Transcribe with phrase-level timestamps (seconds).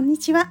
[0.00, 0.50] こんにちは。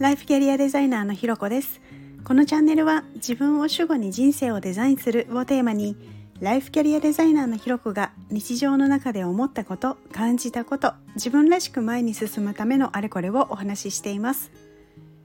[0.00, 1.80] ライフキャリアデザイナーのひろこです。
[2.24, 5.94] このチャンネルは自分を主語に人生をデザインするをテーマに
[6.40, 14.50] ライフキャリアデザイナーのひろこが日常の中で思ったこと感じたこと自分らしく前に進むためのあれこれをお話ししています。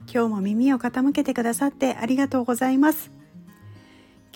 [0.06, 3.10] 今日も耳を傾けてくださってありがとうございます。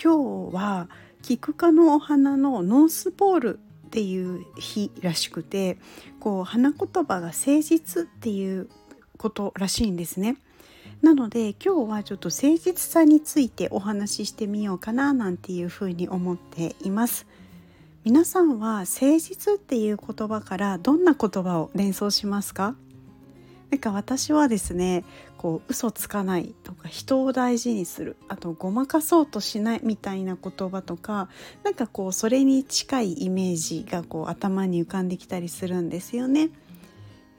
[0.03, 0.89] 今日は
[1.23, 5.79] キク科のお花のノースポールっていう日らしくて
[6.19, 8.69] こう花言葉が誠実っていう
[9.19, 10.37] ことらしいんですね。
[11.03, 17.27] なので今日はちょっと誠実さについてお話ししてみようかななんていうふうに思っています。
[18.05, 22.75] 皆さんは誠実っていう言葉からどんな言葉を連想しますか？
[23.71, 25.05] なんか私はですね
[25.37, 31.29] こう嘘つかないとか人を大事にするあとごまかそうとしないみたいな言葉とか
[31.65, 36.49] なんかこうそれに近いイメージがこう頭に浮かんできたりするんですよね。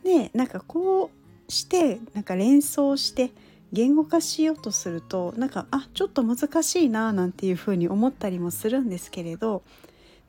[0.03, 1.18] でなんかこう
[1.49, 3.31] してなんか連想して
[3.73, 9.63] 言語化しようとするとなんかあちょっと難しいななんていうふうに思ったりもするんですけれど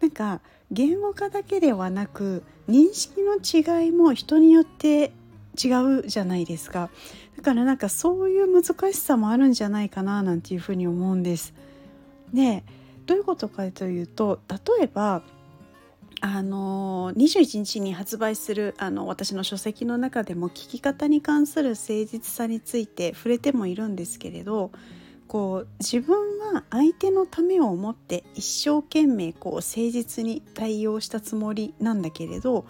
[0.00, 5.12] なんか言語化だけではなく認識の違いも人によって
[5.62, 5.68] 違
[6.02, 6.90] うじゃないですか
[7.36, 11.54] だからなんかそういう難しさもあるんじゃないかななんていうふうに思うんです。
[12.32, 12.64] で
[13.06, 15.22] どういうことかというと例えば
[16.22, 24.70] あの21日に発売するあの私の書籍の中でも聞き方に関する誠実さについて触れてもいるんですけれど
[25.28, 32.66] こう自分は相手のためを思って一生懸命こう誠実に対応したつもりなんだけれど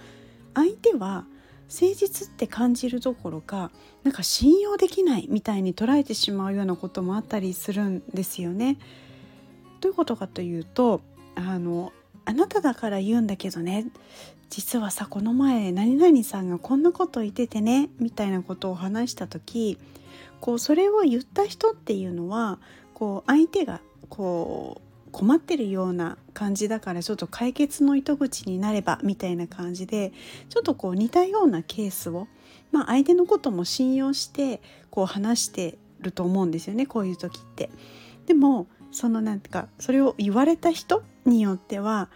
[0.54, 1.24] 相手は
[1.68, 3.70] 誠実って感じるどころか
[4.04, 8.76] なんか信用できないみたいに捉えてしまうようなこともあったりするんですよね。
[9.80, 11.00] どういうことかというと
[11.36, 11.92] あの
[12.30, 13.86] あなただから言うんだけどね
[14.50, 19.78] 実はさこの前何々さんがこんなこと言っててねみたいなことを話した時
[20.38, 22.60] こうそれを言った人っていうのは
[22.94, 30.12] こう相手がこう困ってるような感じだからちょっと解決の糸口になればみたいな感じで
[30.50, 32.28] ちょっとこう似たようなケースを、
[32.70, 37.70] まあ、相手のことも信用してこう話してると思うんですよねこういう時って。
[38.26, 42.08] でもそのなんかそれを言われた人によっては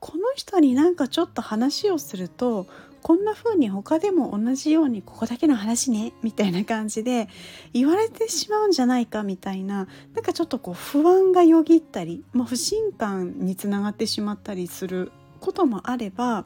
[0.00, 2.66] この人になんかちょっと話をすると
[3.02, 7.28] こんな風に他でも同じようにここだけの話ねみたいな感じで
[7.72, 16.44] 言われてしまうんじゃないかみたいななんかちょっとこう不安がよぎったり、まあ、不信感につながってしまったりすることもあれば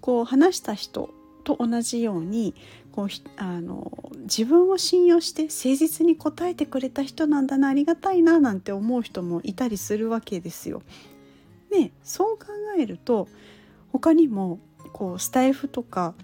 [0.00, 1.10] こう話した人
[1.44, 2.54] と同じように
[2.92, 3.90] こうあの
[4.22, 10.82] 自分を信用して誠実に答えてくれた人なんだなありがたいななんて思う人もいたりするわけですよ。
[11.70, 12.46] でそう考
[12.78, 13.28] えると
[13.92, 14.58] 他にも
[14.92, 16.14] こうスタイフとか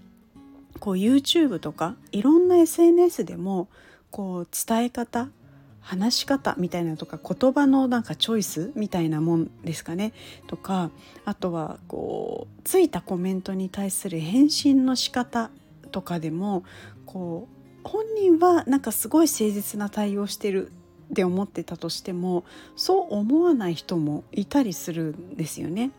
[0.81, 3.69] こう YouTube とかいろんな SNS でも
[4.11, 5.29] こう伝え方
[5.81, 10.15] 話し方みたいなとか言葉のなんかチョイスみたいなもんですかね。
[10.47, 10.91] とか
[11.27, 15.51] あとはこうついたコメントに対する返信の仕方
[15.93, 16.65] とかでも
[17.05, 17.49] こ
[17.85, 20.73] う本人はなんかすごい誠実な対応してる
[21.11, 22.45] って思ってたとしても
[22.77, 25.89] そう思わない人もいたりするんですよね。
[25.89, 25.91] っ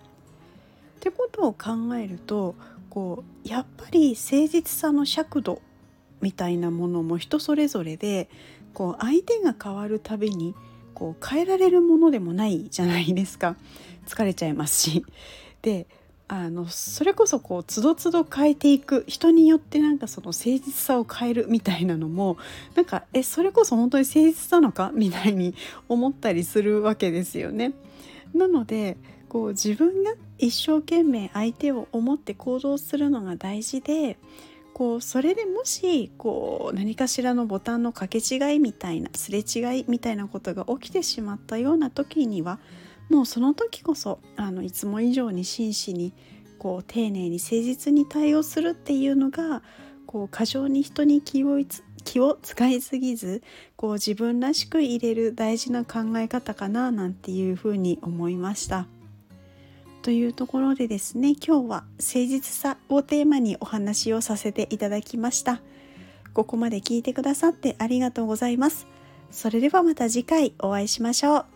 [0.99, 2.55] てことを考えると
[2.89, 5.61] こうやっぱり誠実さの尺度
[6.21, 8.29] みたいなものも人それぞれで
[8.73, 10.55] こう相手が変わるたびに
[10.93, 13.55] こう変えられるものでもないじゃないですか
[14.07, 15.05] 疲れちゃいますし。
[15.61, 15.87] で
[16.27, 22.37] あのそれこそこうつどつど変えていく人によってなんかその誠実さを変えるみたいなのも
[22.73, 24.91] なんかえそれこそ本当に誠実なのか？
[24.93, 25.53] みたいに
[25.87, 27.73] 思ったりするわけですよね。
[28.33, 28.97] なので
[29.29, 34.17] こう自分が一生懸命相手を思って行動するのが大事で
[34.73, 42.59] こうそれでもしこう何かしらのボタンの掛け違いみたいなすれ違いみたいなことが起きてしまったような時には
[43.09, 46.13] もうその時こそあのいつも以上に真摯に
[46.57, 49.61] こう丁寧に誠実に対応するっていうのが
[50.05, 51.59] こう過剰に人に気を
[52.03, 53.43] 気を使いすぎず
[53.75, 58.87] こう自分らしく入れる大事な考え方かななんていうふうに思いました。
[60.01, 65.61] というところでですね今日は誠実さをテーマにお話をさせていただきました。
[66.33, 68.87] ここまで聞いてくださってありがとうございます。
[69.31, 71.54] それではまた次回お会いしましょう。